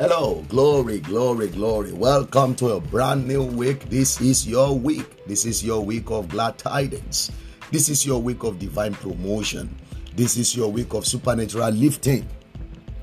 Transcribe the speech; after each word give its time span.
Hello, 0.00 0.42
glory, 0.48 0.98
glory, 1.00 1.48
glory. 1.48 1.92
Welcome 1.92 2.54
to 2.54 2.68
a 2.68 2.80
brand 2.80 3.28
new 3.28 3.44
week. 3.44 3.90
This 3.90 4.18
is 4.18 4.48
your 4.48 4.74
week. 4.74 5.26
This 5.26 5.44
is 5.44 5.62
your 5.62 5.84
week 5.84 6.10
of 6.10 6.30
glad 6.30 6.56
tidings. 6.56 7.30
This 7.70 7.90
is 7.90 8.06
your 8.06 8.18
week 8.22 8.42
of 8.42 8.58
divine 8.58 8.94
promotion. 8.94 9.68
This 10.16 10.38
is 10.38 10.56
your 10.56 10.72
week 10.72 10.94
of 10.94 11.06
supernatural 11.06 11.68
lifting. 11.72 12.26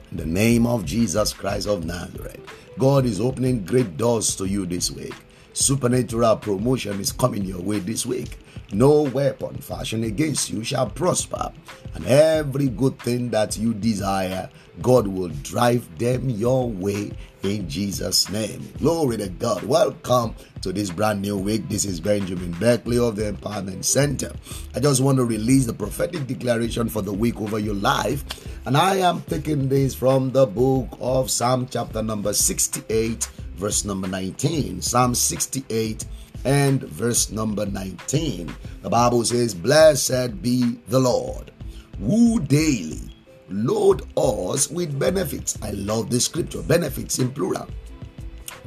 In 0.10 0.18
the 0.18 0.26
name 0.26 0.66
of 0.66 0.86
Jesus 0.86 1.34
Christ 1.34 1.68
of 1.68 1.86
Nazareth, 1.86 2.42
God 2.80 3.06
is 3.06 3.22
opening 3.22 3.64
great 3.64 3.96
doors 3.96 4.36
to 4.38 4.46
you 4.46 4.66
this 4.66 4.90
week. 4.90 5.14
Supernatural 5.58 6.36
promotion 6.38 7.00
is 7.00 7.12
coming 7.12 7.44
your 7.44 7.60
way 7.60 7.80
this 7.80 8.06
week. 8.06 8.38
No 8.72 9.02
weapon 9.02 9.58
fashioned 9.58 10.04
against 10.04 10.52
you 10.52 10.64
shall 10.64 10.88
prosper, 10.88 11.52
and 11.96 12.06
every 12.06 12.68
good 12.68 13.00
thing 13.00 13.32
that 13.32 13.58
you 13.58 13.74
desire, 13.74 14.52
God 14.84 15.08
will 15.08 15.30
drive 15.42 15.98
them 15.98 16.30
your 16.30 16.70
way 16.70 17.12
in 17.42 17.68
Jesus' 17.68 18.30
name. 18.30 18.72
Glory 18.78 19.18
to 19.18 19.30
God. 19.30 19.64
Welcome 19.64 20.36
to 20.62 20.72
this 20.72 20.92
brand 20.92 21.24
new 21.24 21.40
week. 21.40 21.68
This 21.70 21.86
is 21.86 22.00
Benjamin 22.00 22.52
Beckley 22.60 23.00
of 23.00 23.16
the 23.16 23.34
Empowerment 23.34 23.84
Center. 23.84 24.32
I 24.76 24.80
just 24.80 25.02
want 25.02 25.18
to 25.18 25.26
release 25.26 25.66
the 25.66 25.74
prophetic 25.74 26.28
declaration 26.28 26.88
for 26.88 27.02
the 27.02 27.14
week 27.14 27.42
over 27.42 27.58
your 27.58 27.74
life, 27.74 28.24
and 28.68 28.78
I 28.78 28.98
am 28.98 29.24
taking 29.24 29.70
this 29.70 29.96
from 29.96 30.32
the 30.32 30.46
book 30.46 30.88
of 31.02 31.32
Psalm, 31.32 31.68
chapter 31.68 32.04
number 32.04 32.32
68, 32.32 33.28
verse 33.58 33.84
number 33.84 34.08
19. 34.08 34.82
Psalm 34.82 35.16
68 35.16 36.06
and 36.46 36.84
verse 36.84 37.32
number 37.32 37.66
19. 37.66 38.56
The 38.82 38.90
Bible 38.90 39.26
says, 39.26 39.54
Blessed 39.54 40.42
be 40.42 40.80
the 40.88 41.00
Lord, 41.00 41.52
who 42.00 42.40
daily 42.40 43.02
load 43.50 44.04
us 44.16 44.70
with 44.70 44.98
benefits. 45.00 45.58
I 45.62 45.72
love 45.72 46.10
this 46.10 46.26
scripture, 46.26 46.62
benefits 46.62 47.20
in 47.20 47.32
plural. 47.32 47.68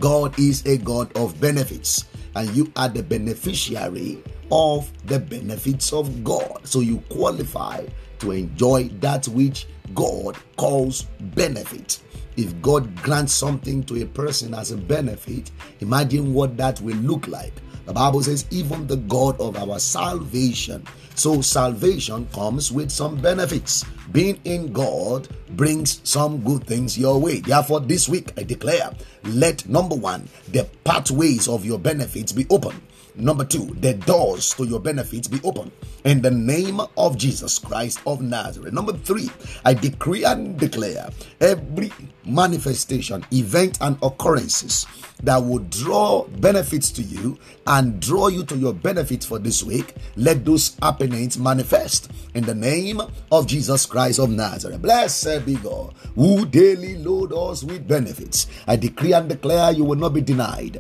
God 0.01 0.39
is 0.39 0.65
a 0.67 0.79
God 0.79 1.15
of 1.17 1.41
benefits, 1.41 2.07
and 2.35 2.49
you 2.51 2.73
are 2.77 2.89
the 2.89 3.03
beneficiary 3.03 4.23
of 4.51 4.91
the 5.07 5.21
benefits 5.21 5.93
of 5.93 6.25
God. 6.25 6.61
So 6.65 6.81
you 6.81 6.99
qualify 7.11 7.87
to 8.21 8.33
enjoy 8.33 8.89
that 9.01 9.29
which 9.29 9.67
God 9.95 10.37
calls 10.57 11.03
benefit. 11.21 12.01
If 12.41 12.63
God 12.63 12.97
grants 13.03 13.35
something 13.35 13.85
to 13.85 14.01
a 14.01 14.07
person 14.07 14.55
as 14.55 14.71
a 14.71 14.77
benefit, 14.79 15.51
imagine 15.81 16.33
what 16.33 16.57
that 16.57 16.81
will 16.81 16.97
look 16.97 17.29
like. 17.29 17.53
The 17.85 17.93
Bible 17.93 18.23
says, 18.23 18.47
even 18.51 18.87
the 18.87 18.97
God 18.97 19.39
of 19.39 19.59
our 19.59 19.79
salvation. 19.79 20.87
So, 21.17 21.43
salvation 21.43 22.27
comes 22.33 22.73
with 22.73 22.91
some 22.91 23.21
benefits. 23.21 23.85
Being 24.13 24.41
in 24.45 24.73
God 24.73 25.29
brings 25.51 26.01
some 26.03 26.41
good 26.43 26.67
things 26.67 26.97
your 26.97 27.21
way. 27.21 27.41
Therefore, 27.41 27.81
this 27.81 28.09
week 28.09 28.33
I 28.39 28.45
declare, 28.45 28.91
let 29.25 29.69
number 29.69 29.97
one, 29.97 30.27
the 30.49 30.67
pathways 30.83 31.47
of 31.47 31.67
your 31.67 31.79
benefits 31.79 32.33
be 32.33 32.47
open. 32.49 32.81
Number 33.21 33.45
two, 33.45 33.67
the 33.81 33.95
doors 33.95 34.55
to 34.55 34.65
your 34.65 34.81
benefits 34.81 35.29
be 35.29 35.41
open 35.45 35.71
in 36.05 36.23
the 36.23 36.31
name 36.31 36.81
of 36.97 37.19
Jesus 37.19 37.59
Christ 37.59 38.01
of 38.07 38.23
Nazareth. 38.23 38.73
Number 38.73 38.95
three, 38.95 39.29
I 39.65 39.75
decree 39.75 40.25
and 40.25 40.59
declare 40.59 41.11
every 41.41 41.93
manifestation, 42.25 43.25
event, 43.31 43.79
and 43.83 43.99
occurrences 44.03 44.87
that 45.23 45.37
will 45.37 45.59
draw 45.59 46.25
benefits 46.39 46.91
to 46.93 47.03
you 47.03 47.39
and 47.67 48.01
draw 48.01 48.29
you 48.29 48.45
to 48.45 48.57
your 48.57 48.73
benefits 48.73 49.27
for 49.27 49.39
this 49.39 49.63
week, 49.63 49.95
let 50.17 50.45
those 50.45 50.77
happenings 50.81 51.39
manifest 51.39 52.11
in 52.35 52.45
the 52.45 52.55
name 52.55 53.01
of 53.31 53.47
Jesus 53.47 53.85
Christ 53.87 54.19
of 54.19 54.31
Nazareth. 54.31 54.81
Blessed 54.81 55.45
be 55.45 55.57
God 55.57 55.95
who 56.15 56.47
daily 56.47 56.97
load 56.97 57.33
us 57.33 57.63
with 57.63 57.87
benefits. 57.87 58.47
I 58.67 58.77
decree 58.77 59.13
and 59.13 59.29
declare 59.29 59.73
you 59.73 59.85
will 59.85 59.97
not 59.97 60.15
be 60.15 60.23
denied 60.23 60.79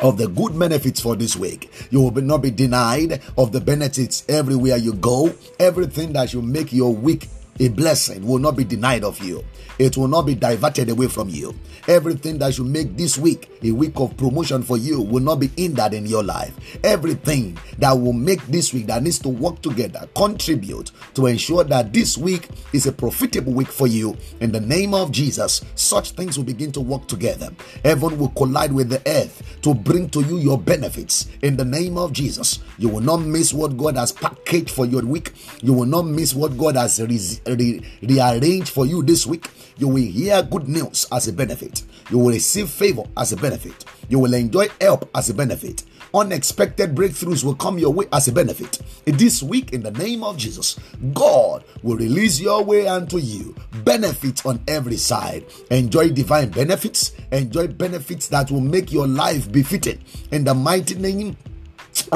of 0.00 0.18
the 0.18 0.28
good 0.28 0.58
benefits 0.58 1.00
for 1.00 1.16
this 1.16 1.36
week. 1.36 1.70
You 1.90 2.02
will 2.02 2.22
not 2.22 2.42
be 2.42 2.50
denied 2.50 3.20
of 3.36 3.52
the 3.52 3.60
benefits 3.60 4.24
everywhere 4.28 4.76
you 4.76 4.94
go. 4.94 5.34
Everything 5.58 6.12
that 6.14 6.30
should 6.30 6.44
make 6.44 6.72
your 6.72 6.92
week 6.94 7.28
a 7.58 7.68
blessing 7.68 8.26
will 8.26 8.38
not 8.38 8.56
be 8.56 8.64
denied 8.64 9.04
of 9.04 9.22
you. 9.22 9.44
It 9.78 9.96
will 9.96 10.08
not 10.08 10.22
be 10.22 10.34
diverted 10.34 10.88
away 10.88 11.08
from 11.08 11.28
you. 11.28 11.54
Everything 11.86 12.38
that 12.38 12.54
should 12.54 12.66
make 12.66 12.96
this 12.96 13.18
week 13.18 13.50
a 13.62 13.70
week 13.70 13.92
of 13.96 14.16
promotion 14.16 14.62
for 14.62 14.76
you 14.76 15.00
will 15.00 15.20
not 15.22 15.36
be 15.36 15.48
hindered 15.48 15.92
in 15.92 16.06
your 16.06 16.22
life. 16.22 16.54
Everything 16.84 17.58
that 17.78 17.92
will 17.92 18.12
make 18.12 18.44
this 18.46 18.72
week 18.72 18.86
that 18.86 19.02
needs 19.02 19.18
to 19.20 19.28
work 19.28 19.60
together 19.62 20.08
contribute 20.16 20.90
to 21.14 21.26
ensure 21.26 21.64
that 21.64 21.92
this 21.92 22.16
week 22.16 22.48
is 22.72 22.86
a 22.86 22.92
profitable 22.92 23.52
week 23.52 23.68
for 23.68 23.86
you. 23.86 24.16
In 24.40 24.52
the 24.52 24.60
name 24.60 24.94
of 24.94 25.12
Jesus, 25.12 25.62
such 25.74 26.12
things 26.12 26.36
will 26.36 26.44
begin 26.44 26.72
to 26.72 26.80
work 26.80 27.06
together. 27.06 27.50
Heaven 27.84 28.18
will 28.18 28.30
collide 28.30 28.72
with 28.72 28.88
the 28.88 29.02
earth 29.06 29.42
to 29.62 29.74
bring 29.74 30.08
to 30.10 30.22
you 30.22 30.38
your 30.38 30.58
benefits. 30.58 31.28
In 31.42 31.56
the 31.56 31.64
name 31.64 31.98
of 31.98 32.12
Jesus, 32.12 32.60
you 32.78 32.88
will 32.88 33.00
not 33.00 33.18
miss 33.18 33.52
what 33.52 33.76
God 33.76 33.96
has 33.96 34.12
packaged 34.12 34.70
for 34.70 34.86
your 34.86 35.02
week. 35.04 35.32
You 35.62 35.72
will 35.72 35.86
not 35.86 36.02
miss 36.02 36.34
what 36.34 36.56
God 36.56 36.76
has 36.76 37.00
re- 37.00 37.40
re- 37.46 37.82
rearranged 38.02 38.68
for 38.68 38.86
you 38.86 39.02
this 39.02 39.26
week. 39.26 39.48
You 39.78 39.88
will 39.88 40.02
hear 40.02 40.42
good 40.42 40.68
news 40.68 41.06
as 41.12 41.28
a 41.28 41.32
benefit. 41.32 41.82
You 42.10 42.18
will 42.18 42.30
receive 42.30 42.70
favor 42.70 43.02
as 43.16 43.32
a 43.32 43.36
benefit. 43.36 43.84
You 44.08 44.18
will 44.18 44.34
enjoy 44.34 44.68
help 44.80 45.10
as 45.14 45.28
a 45.28 45.34
benefit. 45.34 45.82
Unexpected 46.14 46.94
breakthroughs 46.94 47.44
will 47.44 47.54
come 47.54 47.78
your 47.78 47.92
way 47.92 48.06
as 48.12 48.28
a 48.28 48.32
benefit. 48.32 48.80
This 49.04 49.42
week, 49.42 49.72
in 49.72 49.82
the 49.82 49.90
name 49.90 50.24
of 50.24 50.38
Jesus, 50.38 50.78
God 51.12 51.64
will 51.82 51.96
release 51.96 52.40
your 52.40 52.64
way 52.64 52.86
unto 52.86 53.18
you 53.18 53.54
benefits 53.84 54.46
on 54.46 54.62
every 54.66 54.96
side. 54.96 55.44
Enjoy 55.70 56.08
divine 56.08 56.48
benefits. 56.50 57.12
Enjoy 57.32 57.66
benefits 57.66 58.28
that 58.28 58.50
will 58.50 58.60
make 58.62 58.92
your 58.92 59.06
life 59.06 59.50
befitting. 59.52 60.00
In 60.30 60.44
the 60.44 60.54
mighty 60.54 60.94
name 60.94 61.36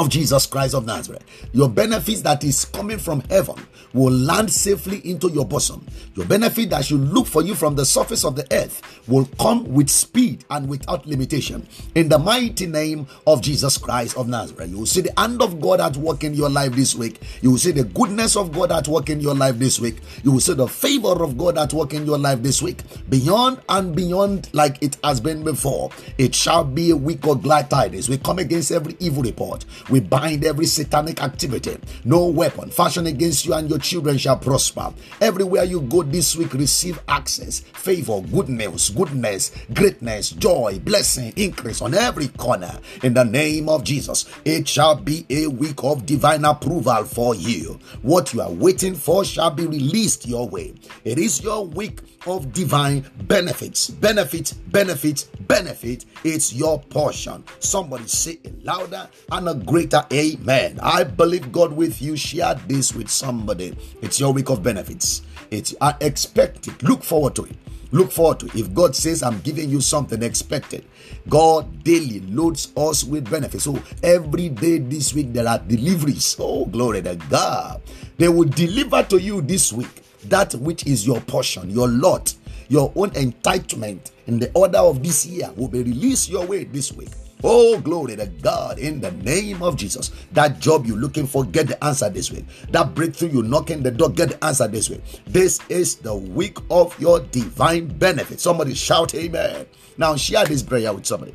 of 0.00 0.08
Jesus 0.08 0.46
Christ 0.46 0.74
of 0.74 0.86
Nazareth. 0.86 1.22
Your 1.52 1.68
benefits 1.68 2.22
that 2.22 2.42
is 2.42 2.64
coming 2.64 2.98
from 2.98 3.20
heaven 3.28 3.56
will 3.92 4.12
land 4.12 4.50
safely 4.50 4.98
into 5.08 5.28
your 5.30 5.44
bosom. 5.44 5.86
Your 6.14 6.26
benefit 6.26 6.70
that 6.70 6.84
should 6.84 7.00
look 7.00 7.26
for 7.26 7.42
you 7.42 7.54
from 7.54 7.74
the 7.74 7.84
surface 7.84 8.24
of 8.24 8.36
the 8.36 8.46
earth 8.50 8.80
will 9.08 9.28
come 9.38 9.64
with 9.72 9.90
speed 9.90 10.44
and 10.50 10.68
without 10.68 11.06
limitation. 11.06 11.66
In 11.94 12.08
the 12.08 12.18
mighty 12.18 12.66
name 12.66 13.06
of 13.26 13.42
Jesus 13.42 13.76
Christ 13.76 14.16
of 14.16 14.28
Nazareth, 14.28 14.70
you 14.70 14.78
will 14.78 14.86
see 14.86 15.02
the 15.02 15.12
hand 15.18 15.42
of 15.42 15.60
God 15.60 15.80
at 15.80 15.96
work 15.96 16.24
in 16.24 16.34
your 16.34 16.48
life 16.48 16.72
this 16.72 16.94
week. 16.94 17.20
You 17.42 17.50
will 17.50 17.58
see 17.58 17.72
the 17.72 17.84
goodness 17.84 18.36
of 18.36 18.52
God 18.52 18.72
at 18.72 18.88
work 18.88 19.10
in 19.10 19.20
your 19.20 19.34
life 19.34 19.58
this 19.58 19.80
week. 19.80 19.98
You 20.22 20.32
will 20.32 20.40
see 20.40 20.54
the 20.54 20.68
favor 20.68 21.22
of 21.22 21.36
God 21.36 21.58
at 21.58 21.72
work 21.72 21.92
in 21.92 22.06
your 22.06 22.18
life 22.18 22.42
this 22.42 22.62
week. 22.62 22.82
Beyond 23.08 23.60
and 23.68 23.94
beyond, 23.94 24.48
like 24.52 24.78
it 24.80 24.96
has 25.04 25.20
been 25.20 25.42
before, 25.42 25.90
it 26.16 26.34
shall 26.34 26.64
be 26.64 26.90
a 26.90 26.96
week 26.96 27.26
of 27.26 27.42
glad 27.42 27.68
tidings. 27.68 28.08
We 28.08 28.18
come 28.18 28.38
against 28.38 28.70
every 28.70 28.96
evil 29.00 29.22
report. 29.22 29.64
We 29.90 29.98
bind 29.98 30.44
every 30.44 30.66
satanic 30.66 31.20
activity. 31.20 31.76
No 32.04 32.26
weapon 32.26 32.70
fashioned 32.70 33.08
against 33.08 33.44
you 33.44 33.54
and 33.54 33.68
your 33.68 33.80
children 33.80 34.18
shall 34.18 34.38
prosper. 34.38 34.94
Everywhere 35.20 35.64
you 35.64 35.80
go 35.80 36.04
this 36.04 36.36
week, 36.36 36.54
receive 36.54 37.00
access, 37.08 37.60
favor, 37.60 38.20
good 38.20 38.48
news, 38.48 38.90
goodness, 38.90 39.50
greatness, 39.74 40.30
joy, 40.30 40.78
blessing, 40.84 41.32
increase 41.34 41.82
on 41.82 41.94
every 41.94 42.28
corner. 42.28 42.78
In 43.02 43.14
the 43.14 43.24
name 43.24 43.68
of 43.68 43.82
Jesus, 43.82 44.26
it 44.44 44.68
shall 44.68 44.94
be 44.94 45.26
a 45.28 45.48
week 45.48 45.82
of 45.82 46.06
divine 46.06 46.44
approval 46.44 47.02
for 47.04 47.34
you. 47.34 47.78
What 48.02 48.32
you 48.32 48.42
are 48.42 48.50
waiting 48.52 48.94
for 48.94 49.24
shall 49.24 49.50
be 49.50 49.66
released 49.66 50.26
your 50.28 50.48
way. 50.48 50.74
It 51.04 51.18
is 51.18 51.42
your 51.42 51.66
week 51.66 52.00
of 52.26 52.52
divine 52.52 53.04
benefits. 53.22 53.90
Benefit, 53.90 54.54
benefit, 54.68 55.28
benefit. 55.46 56.04
It's 56.24 56.52
your 56.52 56.80
portion. 56.80 57.44
Somebody 57.60 58.06
say 58.06 58.38
it 58.44 58.64
louder 58.64 59.08
and 59.32 59.48
a 59.48 59.54
greater 59.54 60.04
amen. 60.12 60.78
I 60.82 61.04
believe 61.04 61.52
God 61.52 61.72
with 61.72 62.00
you. 62.02 62.16
Share 62.16 62.54
this 62.66 62.94
with 62.94 63.08
somebody. 63.08 63.76
It's 64.02 64.20
your 64.20 64.32
week 64.32 64.50
of 64.50 64.62
benefits. 64.62 65.22
It's 65.50 65.74
uh, 65.80 65.94
expect 66.00 66.68
it. 66.68 66.82
Look 66.82 67.02
forward 67.02 67.34
to 67.36 67.44
it. 67.44 67.56
Look 67.92 68.12
forward 68.12 68.38
to 68.40 68.46
it. 68.46 68.54
If 68.54 68.72
God 68.72 68.94
says, 68.94 69.22
I'm 69.22 69.40
giving 69.40 69.68
you 69.68 69.80
something 69.80 70.22
expected, 70.22 70.84
God 71.28 71.82
daily 71.82 72.20
loads 72.20 72.72
us 72.76 73.02
with 73.02 73.28
benefits. 73.28 73.64
So 73.64 73.82
every 74.02 74.48
day 74.48 74.78
this 74.78 75.12
week, 75.12 75.32
there 75.32 75.48
are 75.48 75.58
deliveries. 75.58 76.36
Oh, 76.38 76.66
glory 76.66 77.02
to 77.02 77.16
God. 77.16 77.82
They 78.16 78.28
will 78.28 78.48
deliver 78.48 79.02
to 79.04 79.20
you 79.20 79.40
this 79.40 79.72
week 79.72 79.99
that 80.24 80.54
which 80.54 80.86
is 80.86 81.06
your 81.06 81.20
portion, 81.22 81.70
your 81.70 81.88
lot, 81.88 82.34
your 82.68 82.92
own 82.94 83.10
entitlement 83.10 84.10
in 84.26 84.38
the 84.38 84.50
order 84.54 84.78
of 84.78 85.02
this 85.02 85.26
year 85.26 85.50
will 85.56 85.68
be 85.68 85.82
released 85.82 86.28
your 86.28 86.46
way 86.46 86.64
this 86.64 86.92
week. 86.92 87.10
Oh, 87.42 87.80
glory 87.80 88.16
to 88.16 88.26
God 88.26 88.78
in 88.78 89.00
the 89.00 89.12
name 89.12 89.62
of 89.62 89.76
Jesus. 89.76 90.10
That 90.32 90.60
job 90.60 90.86
you're 90.86 90.98
looking 90.98 91.26
for, 91.26 91.44
get 91.44 91.68
the 91.68 91.82
answer 91.82 92.10
this 92.10 92.30
week. 92.30 92.44
That 92.70 92.94
breakthrough 92.94 93.30
you're 93.30 93.42
knocking 93.42 93.82
the 93.82 93.90
door, 93.90 94.10
get 94.10 94.30
the 94.30 94.44
answer 94.44 94.68
this 94.68 94.90
week. 94.90 95.00
This 95.26 95.58
is 95.70 95.96
the 95.96 96.14
week 96.14 96.58
of 96.70 96.98
your 97.00 97.20
divine 97.20 97.86
benefit. 97.86 98.40
Somebody 98.40 98.74
shout, 98.74 99.14
Amen. 99.14 99.66
Now, 99.96 100.16
share 100.16 100.44
this 100.44 100.62
prayer 100.62 100.92
with 100.92 101.06
somebody. 101.06 101.32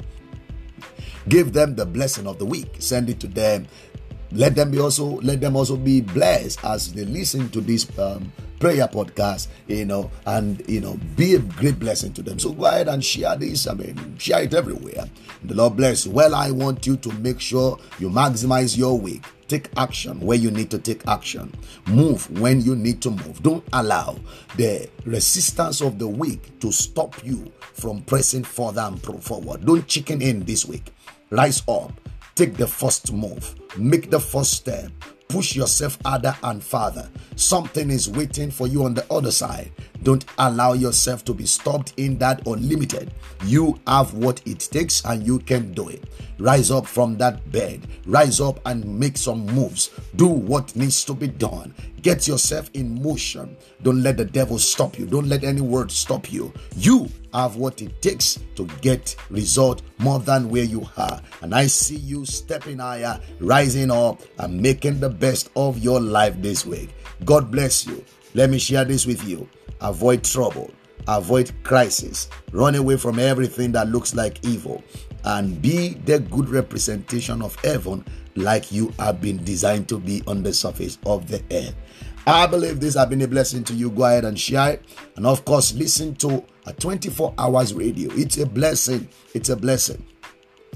Give 1.28 1.54
them 1.54 1.76
the 1.76 1.86
blessing 1.86 2.28
of 2.28 2.38
the 2.38 2.46
week. 2.46 2.76
Send 2.80 3.10
it 3.10 3.20
to 3.22 3.28
them 3.28 3.68
let 4.32 4.56
them 4.56 4.72
be 4.72 4.80
also 4.80 5.06
let 5.22 5.40
them 5.42 5.56
also 5.56 5.78
be 5.78 6.02
blessed 6.02 6.64
as 6.66 6.94
they 6.94 7.06
listen 7.06 7.50
to 7.50 7.62
this 7.62 7.88
um, 8.00 8.32
prayer 8.60 8.88
podcast 8.88 9.48
you 9.68 9.86
know 9.86 10.10
and 10.26 10.64
you 10.68 10.80
know 10.82 10.98
be 11.16 11.36
a 11.36 11.40
great 11.40 11.80
blessing 11.80 12.14
to 12.14 12.22
them. 12.22 12.40
So 12.40 12.52
go 12.52 12.66
ahead 12.66 12.88
and 12.88 13.04
share 13.04 13.36
this 13.36 13.68
i 13.68 13.74
mean 13.74 14.18
share 14.18 14.42
it 14.44 14.54
everywhere. 14.54 15.06
The 15.44 15.54
lord 15.54 15.76
bless 15.78 16.06
you. 16.06 16.12
Well 16.12 16.34
i 16.36 16.52
want 16.52 16.86
you 16.88 16.98
to 16.98 17.12
make 17.20 17.40
sure 17.40 17.78
you 18.00 18.10
maximize 18.10 18.78
your 18.78 18.98
week. 18.98 19.24
Take 19.48 19.70
action 19.78 20.20
where 20.22 20.38
you 20.38 20.50
need 20.50 20.72
to 20.72 20.80
take 20.80 21.08
action. 21.08 21.54
Move 21.86 22.28
when 22.40 22.62
you 22.62 22.76
need 22.76 23.00
to 23.04 23.12
move. 23.12 23.44
Don't 23.44 23.64
allow 23.74 24.18
the 24.58 24.90
resistance 25.06 25.82
of 25.82 26.00
the 26.00 26.08
week 26.08 26.60
to 26.62 26.72
stop 26.72 27.24
you 27.24 27.52
from 27.74 28.02
pressing 28.02 28.44
further 28.44 28.82
and 28.82 29.00
forward. 29.24 29.64
Don't 29.64 29.86
chicken 29.88 30.22
in 30.24 30.44
this 30.46 30.66
week. 30.66 30.92
Rise 31.30 31.62
up 31.68 31.92
take 32.36 32.56
the 32.56 32.68
first 32.68 33.12
move 33.12 33.56
make 33.78 34.10
the 34.12 34.20
first 34.20 34.54
step 34.54 34.92
push 35.28 35.56
yourself 35.56 35.98
harder 36.06 36.36
and 36.44 36.64
farther. 36.64 37.10
Something 37.36 37.90
is 37.90 38.10
waiting 38.10 38.52
for 38.52 38.68
you 38.68 38.86
on 38.86 38.94
the 38.94 39.06
other 39.12 39.32
side. 39.32 39.72
Don't 40.06 40.24
allow 40.38 40.74
yourself 40.74 41.26
to 41.26 41.34
be 41.34 41.48
stopped 41.48 41.94
in 41.98 42.20
that 42.20 42.46
unlimited. 42.46 43.12
You 43.44 43.80
have 43.88 44.14
what 44.14 44.40
it 44.46 44.60
takes 44.60 45.04
and 45.04 45.26
you 45.26 45.40
can 45.40 45.74
do 45.74 45.90
it. 45.90 46.04
Rise 46.38 46.70
up 46.70 46.86
from 46.86 47.18
that 47.18 47.52
bed. 47.52 47.88
Rise 48.06 48.40
up 48.40 48.60
and 48.68 48.86
make 49.00 49.18
some 49.18 49.48
moves. 49.48 49.90
Do 50.16 50.28
what 50.28 50.76
needs 50.76 51.04
to 51.06 51.16
be 51.16 51.26
done. 51.26 51.74
Get 52.04 52.28
yourself 52.28 52.70
in 52.76 53.02
motion. 53.02 53.58
Don't 53.82 54.04
let 54.04 54.18
the 54.18 54.26
devil 54.26 54.60
stop 54.60 55.00
you. 55.00 55.08
Don't 55.08 55.28
let 55.28 55.44
any 55.44 55.62
word 55.62 55.92
stop 55.92 56.32
you. 56.32 56.54
You 56.76 57.10
have 57.34 57.56
what 57.56 57.82
it 57.82 58.00
takes 58.04 58.40
to 58.58 58.68
get 58.82 59.16
result 59.32 59.82
more 59.98 60.20
than 60.20 60.50
where 60.50 60.66
you 60.66 60.88
are. 60.98 61.20
And 61.42 61.56
I 61.56 61.66
see 61.66 61.98
you 61.98 62.28
stepping 62.28 62.78
higher, 62.78 63.20
rising 63.40 63.90
up, 63.90 64.22
and 64.38 64.62
making 64.62 65.00
the 65.00 65.10
best 65.10 65.50
of 65.56 65.80
your 65.80 66.00
life 66.00 66.40
this 66.44 66.64
week. 66.64 66.94
God 67.26 67.50
bless 67.50 67.88
you. 67.88 68.06
Let 68.36 68.52
me 68.52 68.60
share 68.60 68.86
this 68.86 69.08
with 69.08 69.28
you. 69.28 69.50
Avoid 69.86 70.24
trouble, 70.24 70.72
avoid 71.08 71.52
crisis, 71.64 72.28
run 72.52 72.74
away 72.74 72.98
from 72.98 73.20
everything 73.20 73.72
that 73.74 73.88
looks 73.90 74.16
like 74.16 74.44
evil, 74.44 74.84
and 75.26 75.62
be 75.62 75.90
the 76.06 76.18
good 76.20 76.50
representation 76.50 77.44
of 77.44 77.56
heaven 77.64 78.04
like 78.36 78.72
you 78.72 78.92
have 78.98 79.22
been 79.22 79.44
designed 79.44 79.88
to 79.90 80.00
be 80.00 80.24
on 80.26 80.42
the 80.42 80.52
surface 80.52 80.98
of 81.06 81.28
the 81.28 81.44
earth. 81.52 81.76
I 82.26 82.48
believe 82.48 82.80
this 82.80 82.96
has 82.96 83.06
been 83.06 83.22
a 83.22 83.28
blessing 83.28 83.64
to 83.66 83.76
you. 83.76 83.92
Go 83.92 84.06
ahead 84.06 84.26
and 84.26 84.40
share 84.40 84.72
it. 84.72 84.86
And 85.18 85.28
of 85.28 85.46
course, 85.46 85.76
listen 85.76 86.16
to 86.16 86.44
a 86.66 86.74
24 86.74 87.36
hours 87.38 87.76
radio. 87.76 88.12
It's 88.14 88.40
a 88.40 88.48
blessing. 88.48 89.08
It's 89.36 89.50
a 89.50 89.56
blessing. 89.56 90.04